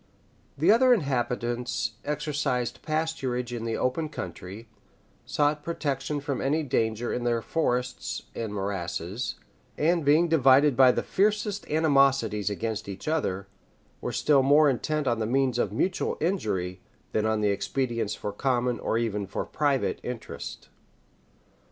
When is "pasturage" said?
2.81-3.53